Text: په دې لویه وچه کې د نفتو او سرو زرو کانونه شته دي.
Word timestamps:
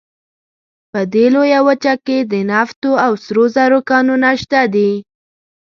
په 0.91 0.99
دې 1.13 1.25
لویه 1.35 1.59
وچه 1.67 1.93
کې 2.05 2.17
د 2.31 2.33
نفتو 2.49 2.91
او 3.05 3.11
سرو 3.23 3.45
زرو 3.55 3.79
کانونه 3.89 4.29
شته 4.41 4.61
دي. 4.73 4.91